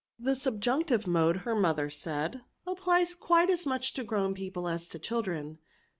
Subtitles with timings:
[0.17, 4.97] The subjunctive mode/' her mother said, appKes quite as much to grown people as to
[4.97, 5.59] children.